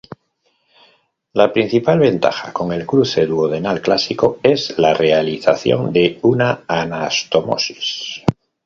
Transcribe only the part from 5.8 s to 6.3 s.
de